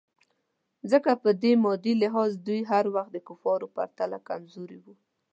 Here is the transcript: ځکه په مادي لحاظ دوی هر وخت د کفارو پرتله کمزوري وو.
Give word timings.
ځکه 0.91 1.11
په 1.23 1.29
مادي 1.63 1.93
لحاظ 2.03 2.31
دوی 2.47 2.61
هر 2.71 2.85
وخت 2.95 3.11
د 3.13 3.17
کفارو 3.27 3.67
پرتله 3.75 4.17
کمزوري 4.29 4.79
وو. 4.81 4.93